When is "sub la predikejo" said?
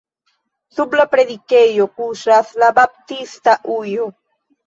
0.77-1.85